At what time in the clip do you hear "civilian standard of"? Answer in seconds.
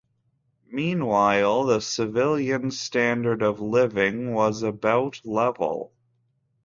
1.79-3.61